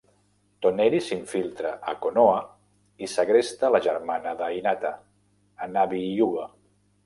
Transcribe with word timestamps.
Toneri 0.65 1.01
s'infiltra 1.07 1.73
a 1.91 1.93
Konoha 2.07 2.41
i 3.07 3.11
segresta 3.17 3.71
la 3.77 3.83
germana 3.91 4.35
de 4.43 4.51
Hinata, 4.57 4.95
Hanabi 5.67 6.05
Hyuga. 6.11 6.53